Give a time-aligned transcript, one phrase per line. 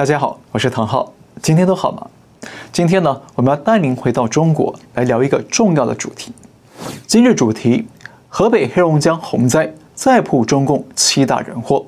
[0.00, 2.06] 大家好，我是唐浩，今天都好吗？
[2.72, 6.32] 今天呢，我们要带您回到中国来聊一个重要的主题。
[7.06, 7.86] 今日主题：
[8.26, 11.84] 河北黑龙江洪灾再曝中共七大人祸。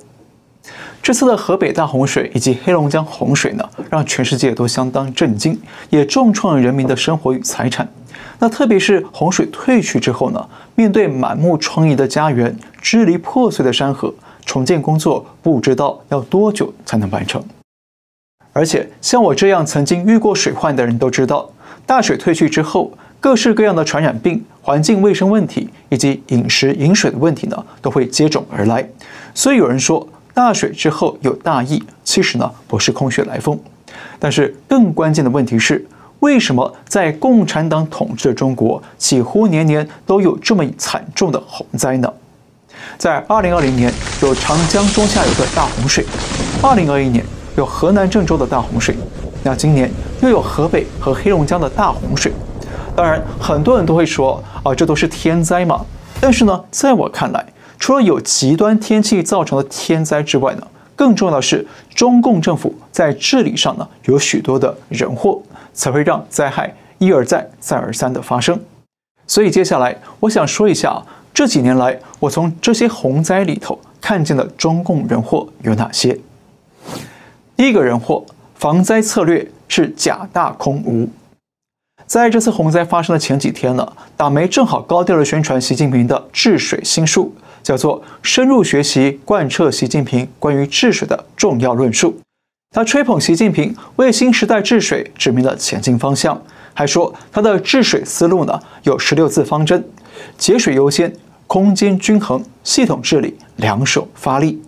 [1.02, 5.58] 这次的河北大洪水以及黑龙江洪水呢，让全世界都相当震惊，
[5.88, 7.88] 也重创了人民的生活与财产。
[8.38, 14.12] 那特别是洪水退去之后呢，面对满目疮痍的家园、支离破碎的山河，
[14.44, 17.42] 重建工作不知道要多久才能完成。
[18.52, 21.48] 而且像我这样曾经遇过水患的人都知道，
[21.86, 28.86] 大水退去之后，各式各样的传染病、环境卫生问题以及饮食饮水的问题呢，都会接踵而来。
[29.34, 33.58] 所以有人说，大水之后有大疫，其实呢不是空穴来风。
[34.18, 35.84] 但是更关键的问题是，
[36.20, 42.12] 为什么在共产党统治的中国，几乎年年都有这么惨重的洪灾呢？
[42.98, 46.04] 在二零二零年有长江中下游的大洪水，
[46.62, 47.24] 二零二一年
[47.56, 48.96] 有河南郑州的大洪水，
[49.42, 49.90] 那今年
[50.22, 52.32] 又有河北和黑龙江的大洪水。
[52.96, 55.84] 当然，很多人都会说啊，这都是天灾嘛。
[56.20, 57.44] 但是呢，在我看来，
[57.78, 68.58] 除了有极端天气造成的天灾之外呢，更重要的是中共政府在治理上呢有许多的人祸，才会让灾害一而再、再而三的发生。
[69.26, 76.18] 所以接下来我想说一下这几年来我从这些洪灾里头看见的中共人祸有哪些。
[77.62, 81.08] 第一个人祸，防灾策略是假大空无。
[82.06, 87.32] 在这次洪灾发生的前几天呢，党媒正好高调的宣传习近平的治水新书。
[87.62, 92.18] 叫做深入学习贯彻习近平关于治水的重要论述。
[92.74, 96.42] 他吹捧习近平为新时代治水指明了前进方向，
[96.74, 99.88] 还说他的治水思路呢有十六字方针：
[100.36, 101.14] 节水优先、
[101.46, 104.60] 空间均衡、系统治理、两手发力。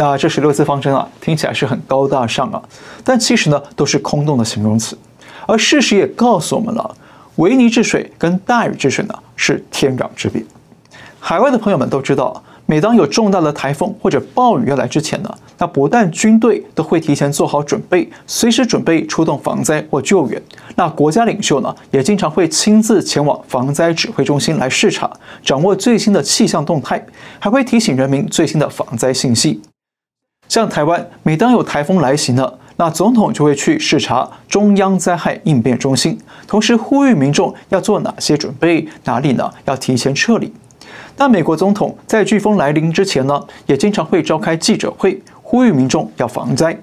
[0.00, 2.62] 那这十六字方针啊，听起来是很高大上啊，
[3.02, 4.96] 但其实呢都是空洞的形容词。
[5.44, 6.96] 而事实也告诉我们了，
[7.36, 10.40] 维尼治水跟大禹治水呢是天壤之别。
[11.18, 20.40] 海外的朋友们都知道，每当有重大的台风或者暴雨要来之前呢，那不但军队都会提前做好准备，随时准备出动防灾或救援。
[20.76, 25.10] 那国家领袖呢，也经常会亲自前往防灾指挥中心来视察，
[25.42, 27.04] 掌握最新的气象动态，
[27.40, 29.60] 还会提醒人民最新的防灾信息。
[30.48, 40.52] 像台湾，每当有台风来袭呢，那总统就会去视察中央灾害应变中心，同时呼吁民众要做哪些准备，哪里呢要提前撤离。
[41.14, 46.78] 但美国总统在飓风来临之前呢，也经常会召开记者会，呼吁民众要防灾。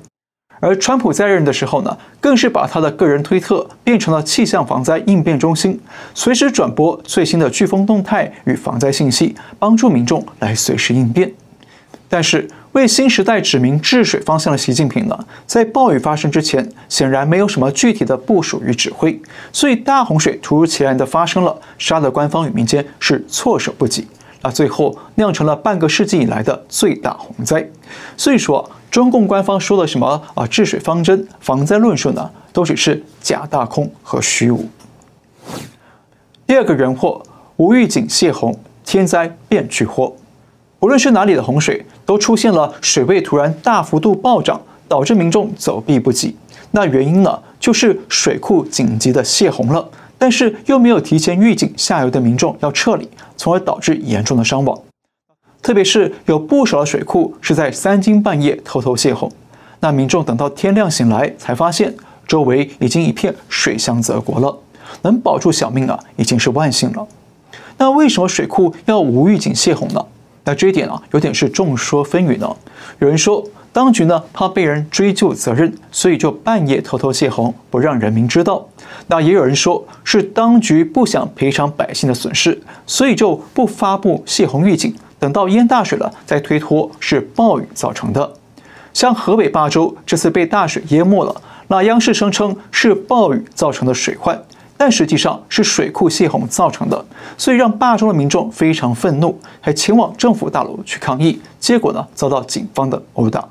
[0.59, 5.79] 而川普在任的时候呢，更是把他的个人推特变成了气象防灾应变中心，
[6.13, 11.31] 随时转播最新的飓风动态与防灾信息，帮助民众来随时应变。
[12.07, 19.17] 但是为新时代指明治水方向的习近平呢，在暴雨发生之前，显然没有什么具体的部署与指挥，
[19.53, 24.05] 所以大洪水突如其来的发生了，杀得官方与民间是措手不及。
[24.41, 27.65] 那最后酿成了半个世纪以来的最大洪灾，
[28.17, 34.67] 所以说中共官方说的什么啊治水方针、防灾论述呢，都只是假大空和虚无。
[36.45, 37.23] 第二个人祸，
[37.55, 40.13] 无预警泄洪，天灾变巨祸。
[40.85, 46.35] 无论是哪里的洪水，都出现了水位突然大幅度暴涨，导致民众走避不及。
[46.69, 49.89] 那原因呢，就是水库紧急的泄洪了。
[50.19, 54.79] 但是又没有提前预警下游的民众要撤离，从而导致严重的伤亡。
[55.63, 59.31] 特别是有不少的水库是在三更半夜偷偷泄洪，
[59.79, 61.91] 那民众等到天亮醒来才发现
[62.27, 64.55] 周围已经一片水乡泽国了，
[65.01, 67.07] 能保住小命啊已经是万幸了。
[67.79, 70.05] 那为什么水库要无预警泄洪呢？
[70.45, 72.55] 那这一点啊有点是众说纷纭呢。
[72.99, 73.45] 有人说。
[73.75, 78.65] 当局呢，怕被人追究责任，所以就半夜偷偷泄洪，不让人民知道。
[79.07, 82.57] 那也有人说是当局不想赔偿百姓的损失，
[82.87, 88.31] 所以就不发布泄洪预警，等到淹大水了再推脱是暴雨造成的。
[88.93, 91.35] 像河北霸州这次被大水淹没了，
[91.67, 94.41] 那央视声称是暴雨造成的水患，
[94.77, 97.05] 但实际上是水库泄洪造成的，
[97.37, 103.47] 所以让霸州的民众非常愤怒，还前往政府大楼去抗议，结果呢遭到警方的殴打。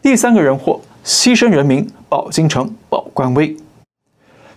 [0.00, 3.56] 第三个人祸，牺牲人民保京城保官威。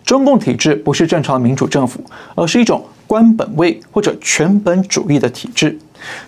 [0.04, 2.00] 中共体制不是正常的民主政府，
[2.36, 5.80] 而是一种官本位或者权本主义的体制。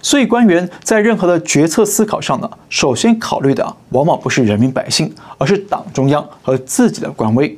[0.01, 7.55] 所以官员在任何的决策思考上呢，首先考虑的往往不是人民百姓，而是党中央和自己的官威。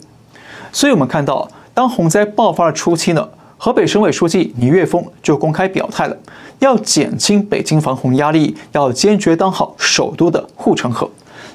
[0.72, 3.28] 所以我们看到，当洪灾爆发的初期呢，
[3.58, 6.18] 河北省委书记倪岳峰就公开表态了，
[6.60, 11.10] 要减轻北京防洪压力，要坚决当好首都的护城河。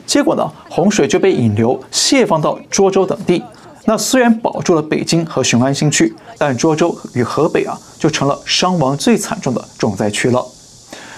[0.06, 3.42] 结果呢，洪水就被引流泄放到涿州等地。
[3.86, 10.44] 那虽然保住了北京和雄安新区，但涿州与河北啊，就成了伤亡最惨重的重灾区了。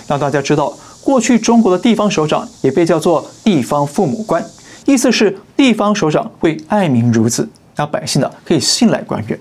[0.08, 0.72] 那大家知道，
[1.02, 4.44] 过去中国的地方首长也被叫做地方父母官，
[4.84, 9.38] 意思是地方首长会爱民如子，那百姓呢可以信赖官员。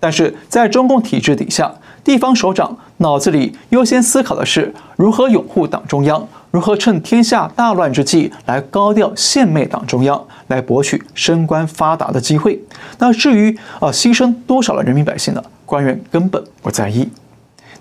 [0.00, 1.72] 但是在中共体制底下，
[2.02, 6.26] 地方首长脑子里优先思考的是如何拥护党中央。
[6.50, 12.62] 如何趁天下大乱之际来高调献媚党中央，来博取升官发达的机会？
[12.98, 13.50] 那至于
[13.80, 15.42] 啊牺牲多少的人民百姓呢？
[15.66, 17.08] 官员根本不在意。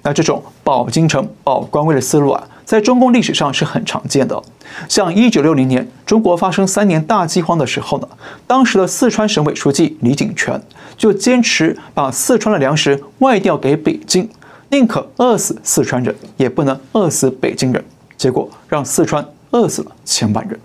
[0.01, 4.41] 那这种保京城、保官位的思路啊，在中共历史上是很常见的。
[4.89, 8.07] 像一九六零年中国发生三年大饥荒的时候呢，
[8.47, 10.61] 当时的四川省委书记李井泉
[10.97, 14.29] 就坚持把四川的粮食外调给北京，
[14.69, 17.83] 宁可饿死四川人，也不能饿死北京人。
[18.17, 20.59] 结果让四川饿死了千万人。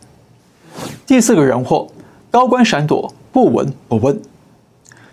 [1.06, 1.88] 第四个人祸，
[2.30, 4.20] 高官闪躲，不闻不问。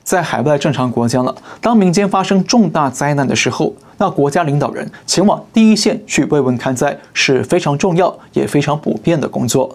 [0.04, 9.74] 在海外正常国家呢，当民间发生重大灾难的时候，那国家领导人前往第一线去慰问看灾是非常重要也非常普遍的工作。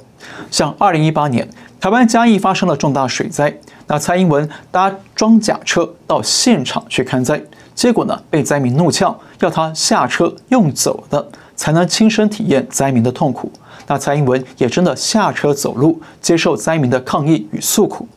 [0.51, 1.49] 像二零一八年
[1.81, 3.55] 台湾嘉义发生了重大水灾，
[3.87, 7.43] 那蔡英文搭装甲车到现场去看灾，
[7.75, 11.29] 结果呢被灾民怒呛，要他下车用走的。
[11.61, 13.53] 才能亲身体验灾民的痛苦。
[13.87, 18.09] 那蔡英文也真的下车走路，接受灾民的抗议与诉苦。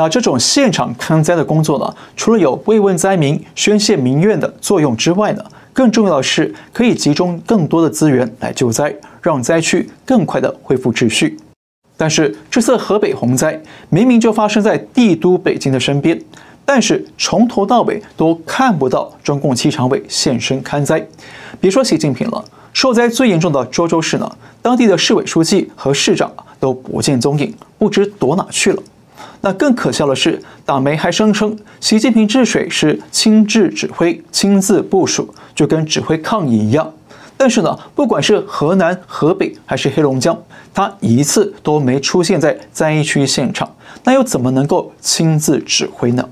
[0.00, 5.44] 那这种现场看灾的工作呢，除了有慰问灾民、宣泄民怨的作用之外呢，
[5.74, 11.36] 更重要的是可以集中更多的资源来救灾，让灾区更快的恢复秩序。
[11.98, 13.60] 但是这次河北洪灾
[13.90, 16.18] 明明就发生在帝都北京的身边，
[16.64, 21.06] 但是从头到尾都看不到中共七常委现身看灾，
[21.60, 22.42] 别说习近平了。
[22.72, 24.32] 受灾最严重的涿州市呢，
[24.62, 28.82] 当地的市委书记和市长都不见踪影，不知躲哪去了。
[29.42, 36.92] 那更可笑的是，党媒还声称习近平治水是亲自指挥、亲自部署，就跟指挥抗议一样。
[37.36, 40.36] 但是呢，不管是河南、河北还是黑龙江，
[40.74, 46.28] 他一次都没出现在灾区现场，那又怎么能够亲自指挥呢？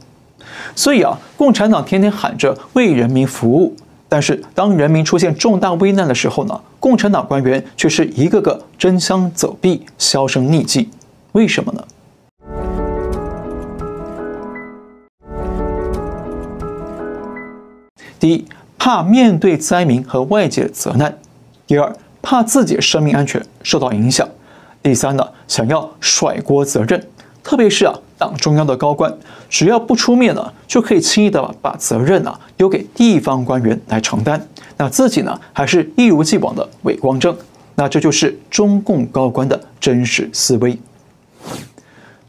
[0.74, 3.74] 所以啊，共产党天天喊着为人民服务。
[4.10, 10.88] 但是，当人民出现重大危难的时候呢，共产党官员却是一个个争相走避、销声匿迹，
[11.32, 11.84] 为什么呢？
[18.18, 18.44] 第一，
[18.78, 21.10] 怕面对灾民和外界的责难；
[21.66, 24.26] 第二，怕自己生命安全受到影响；
[24.82, 27.06] 第三呢，想要甩锅责任。
[27.42, 29.16] 特别是啊，党中央的高官，
[29.48, 34.46] 只要不出面呢，就可以轻易的把责任啊丢给地方官员来承担。
[34.76, 37.34] 那自己呢，还是一如既往的伟光正。
[37.76, 40.76] 那这就是中共高官的真实思维。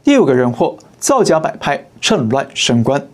[0.04, 3.04] 第五个人祸，造假摆拍，趁乱升官。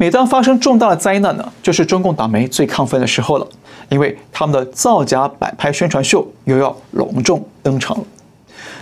[0.00, 3.46] 每当发生重大的灾难呢，就是中共党媒最亢奋的时候了，
[3.88, 8.04] 因为他们的造假摆拍宣传秀又要隆重登场了。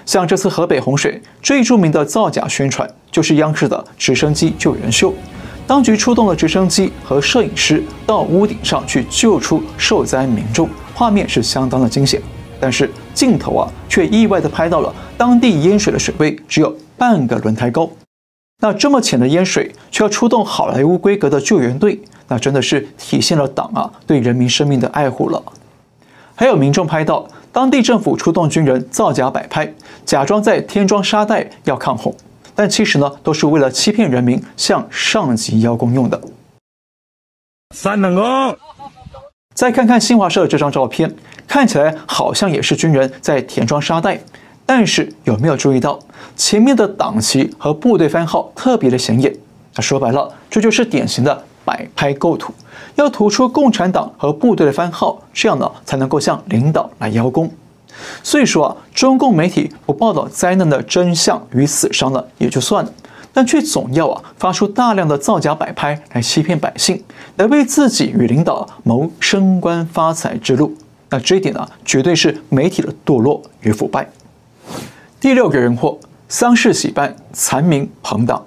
[0.05, 5.15] 像这次河北洪水最著名的造假宣传，就是央视的直升机救援秀。
[5.67, 12.21] 当局出动了直升机和摄影师到屋顶上去救出受灾民众，画面是相当的惊险。
[12.61, 17.89] 但是镜头啊，却意外地拍到了当地淹水的水位只有半个轮胎高。
[18.59, 25.43] 那这么浅的淹水，却要出动好莱坞规格的救援队，那真的是体现了党啊对人民生命的爱护了。
[26.35, 27.27] 还有民众拍到。
[27.53, 29.73] 当地政府出动军人造假摆拍，
[30.05, 32.15] 假装在填装沙袋要抗洪，
[32.55, 36.21] 但其实呢都是为了欺骗人民，向上级邀功用的。
[37.75, 38.59] 三等功。
[39.55, 41.17] 再看看新华社的这张照片，
[41.49, 44.21] 看起来好像也是军人在填装沙袋，
[44.67, 45.99] 但是有没有注意到
[46.35, 49.35] 前面的党旗和部队番号特别的显眼？
[49.77, 52.53] 那说白了，这就是典型的摆拍构图。
[52.97, 57.51] 要突出共产党和部队的番号，这样呢才能够向领导来邀功。
[58.23, 62.93] 所以说啊，中共媒体不报道灾难的真相与死伤呢也就算了，
[63.33, 67.03] 但却总要啊发出大量的造假摆拍来欺骗百姓，
[67.37, 70.75] 来为自己与领导谋升官发财之路。
[71.09, 74.09] 那这一点呢，绝对是媒体的堕落与腐败。
[75.27, 78.47] 第六个人祸，丧事喜办，残民朋党。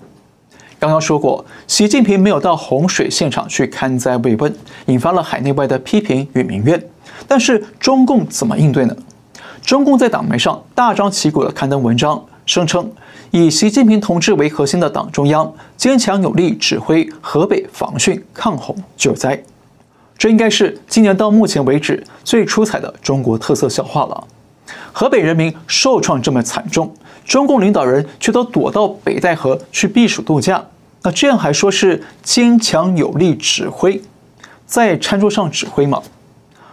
[0.80, 4.56] 刚刚说过，习近平没有到洪水现场去看灾慰问，
[4.86, 6.82] 引发了海内外的批评与民怨。
[7.28, 8.96] 但是中共怎么应对呢？
[9.62, 12.90] 中共在党媒上大张旗鼓地刊登文章，声称
[13.32, 19.44] 以习近平同志为核心的党中央坚强有力指挥河北防汛抗洪救灾。
[20.18, 24.28] 这应该是今年到目前为止最出彩的中国特色笑话了。
[24.92, 26.94] 河北人民受创这么惨重，
[27.26, 30.64] 中共领导人却都躲到北戴河去避暑度假，
[31.04, 34.02] 那这样还说是坚强有力指挥，
[34.66, 36.02] 在餐桌上指挥吗？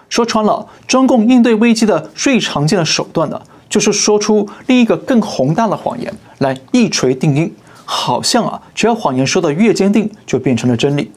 [0.09, 7.53] 说穿了，中共应对危机的最常见的手段呢，就是说出另一个更宏大的谎言来一锤定音，
[7.85, 11.11] 好像啊，只要谎言说得越坚定，就变成了真理。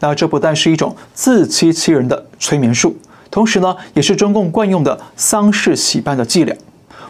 [0.00, 2.96] 那这不但是一种自欺欺人的催眠术，
[3.30, 6.56] 同时呢，也是中共惯用的丧事喜办的伎俩。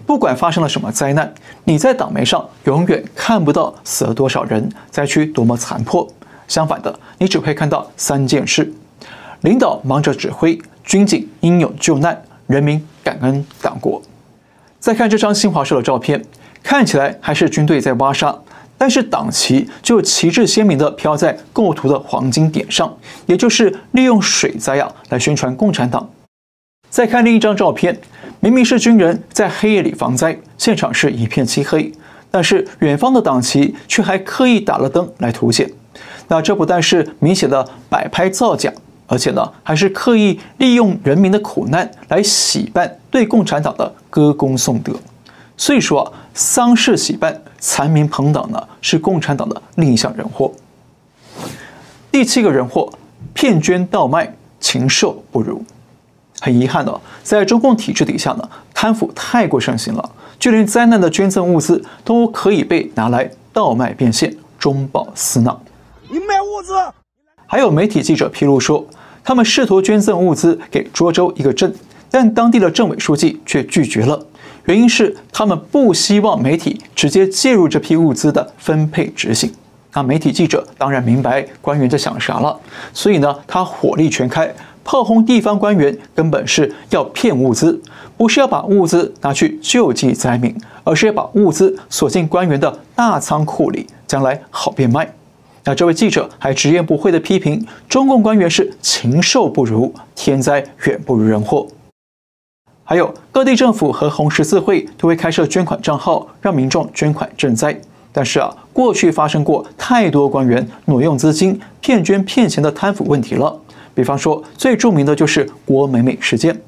[0.07, 1.33] 不管发生了什么灾难，
[1.65, 6.07] 你在党媒上永远看不到死了多少人，灾区多么残破。
[6.49, 8.73] 相反的，你只会看到三件事：
[9.43, 14.03] 领导忙着指挥，军警英勇救难，人民感恩党国。
[14.81, 16.25] 再看这张新华社的照片，
[16.63, 18.37] 看起来还是军队在挖沙。
[18.81, 22.97] 但是党旗就旗帜鲜明地飘在构图的黄金点上，
[23.27, 26.09] 也就是利用水灾啊来宣传共产党。
[26.89, 28.01] 再看另一张照片，
[28.41, 31.93] 明明是军人在黑夜里防灾，现场是一片漆黑，
[32.31, 35.71] 但是远方的党旗却还刻意打了灯来凸显。
[36.29, 38.73] 那这不但是明显的摆拍造假，
[39.07, 44.95] 而且呢还是刻意利用人民的苦难来洗办对共产党的歌功颂德。
[45.61, 50.51] 所以说啊，丧事喜办、残民朋党呢，是共产党的另一项人祸。
[52.11, 52.91] 第七个人祸，
[53.35, 55.63] 骗捐倒卖，禽兽不如。
[56.41, 65.61] 很遗憾的，在中共体制底下呢，贪腐太过盛行了，就连灾难的捐赠物资都可以被拿来倒卖变现，中饱私囊。
[66.09, 66.73] 你卖物资？
[67.47, 68.87] 还有媒体记者披露说，
[69.23, 71.75] 他们试图捐赠物资给涿州一个镇，
[72.11, 74.27] 但当地的政委书记却拒绝了。
[74.65, 79.53] 原因是他们不希望媒体直接介入这批物资的分配执行。
[79.93, 82.57] 那媒体记者当然明白官员在想啥了，
[82.93, 87.83] 所以呢，他火力全开，炮轰地方官员根本是要骗物资，
[88.17, 95.13] 不是要把物资拿去救济灾民，而是要把物资锁进官员的大仓库里，将来好变卖。
[95.65, 101.67] 那这位记者还直言不讳地批评中共官员是禽兽不如，天灾远不如人祸。
[102.91, 107.81] 还有各地政府和红十字会都会开设捐款账号，让民众捐款赈灾。
[108.11, 113.57] 但是啊，过去发生过太多官员挪用资金、骗捐骗钱的贪腐问题了。
[113.95, 116.61] 比方说，最著名的就是郭美美事件。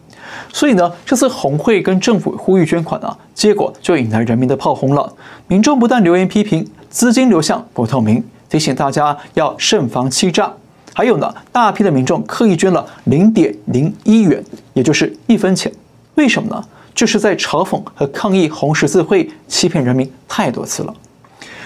[0.53, 5.13] 所以呢，这次红会跟政府呼吁捐款啊，结果就引来人民的炮轰了。
[5.49, 10.53] 民众不但留言批评资金流向不透明，提醒大家要慎防欺诈。
[10.95, 14.41] 还有呢，大批的民众刻意捐了零点零一元，
[14.75, 15.73] 也就是一分钱。
[16.15, 16.65] 为什么呢？
[16.95, 20.95] 就是在嘲讽和抗议红十字会欺骗人民太多次了。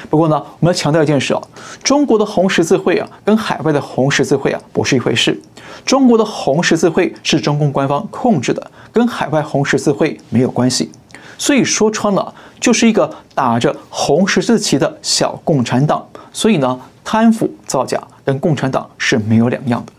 [0.09, 1.43] 不过呢，我们要强调一件事啊，
[1.83, 5.37] 中国的红十字会啊，跟海外的红十字会啊不是一回事。
[5.85, 10.93] 中国的红十字会是中共官方控制的，跟海外红十字会没有关系。
[11.37, 16.07] 所以说穿了，就是一个打着红十字旗的小共产党。
[16.33, 19.93] 所以呢，贪腐造假跟共产党是没有两样的。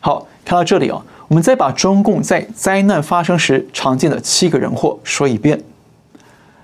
[0.00, 1.00] 好，看到这里啊。
[1.28, 5.62] 我们再把中共在灾难发生时常见的七个人祸说一遍。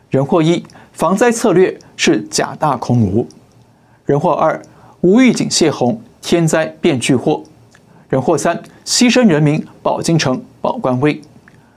[0.08, 3.28] 人祸一：防灾策略是假大空无。
[4.06, 4.62] 人祸二：
[5.02, 7.44] 无预警泄洪，天灾变巨祸。
[8.08, 11.20] 人祸三：牺牲人民保京城保官威。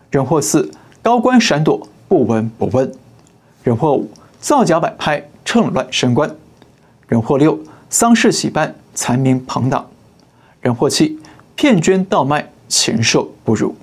[0.09, 2.89] 人祸四：高官闪躲不闻不问。
[3.63, 6.33] 人祸五：造假摆拍趁乱升官。
[7.09, 9.89] 人祸六：丧事喜办残民朋党。
[10.61, 11.19] 人祸七：
[11.55, 12.49] 骗捐倒卖。
[12.67, 13.75] 禽兽不如。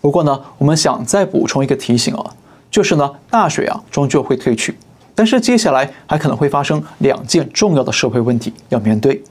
[0.00, 2.34] 不过呢，我们想再补充一个提醒啊，
[2.70, 4.76] 就是呢，大水啊终究会退去，
[5.14, 9.22] 但是接下来还可能会发生两件重要的社会问题要面对。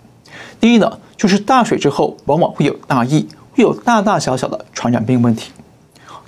[0.60, 5.52] 第一呢，就是大水之后往往会有大疫，会有大大小小的传染病问题。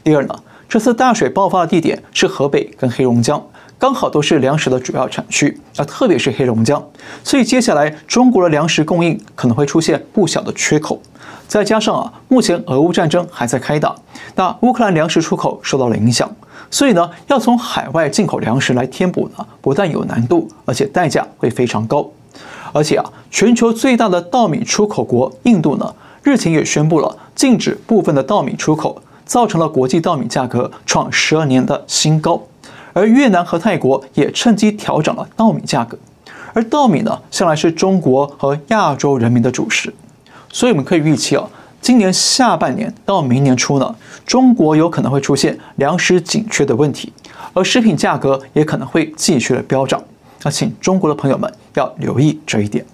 [0.03, 0.35] 第二呢，
[0.69, 3.43] 这次大水爆发的地点是河北跟黑龙江。
[3.77, 6.83] 刚好都是粮食的主要产区，啊，特别是黑龙江，
[7.23, 11.01] 所以接下来中国的粮食供应可能会出现不小的缺口。
[11.47, 13.95] 再加上啊，目前俄乌战争还在开打，
[14.35, 16.29] 那乌克兰粮食出口受到了影响，
[16.71, 22.09] 所以呢，要从海外进口粮食来填补呢，不但有难度，而且代价会非常高。
[22.73, 32.41] 而且啊，全球最大的稻米出口国印度呢，日前也宣布了禁止部分的稻米出口，造成了国际稻米价格创十二年的新高。
[32.95, 35.97] 而越南和泰国也趁机调整了稻米价格，
[36.53, 39.93] 而稻米呢，向来是中国和亚洲人民的主食，
[40.49, 41.45] 所以我们可以预期啊，
[41.81, 47.11] 今年下半年到明年初呢，中国有可能会出现粮食紧缺的问题，
[47.53, 50.01] 而食品价格也可能会继续的飙涨。
[50.43, 52.85] 那请中国的朋友们要留意这一点。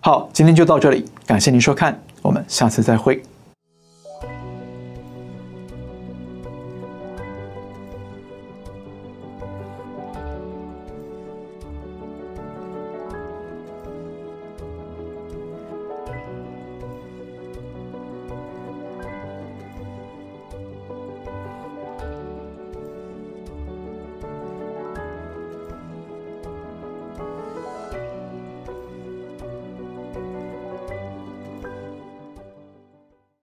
[0.00, 3.22] 好，今天就到这里，感谢您收看，我们下次再会。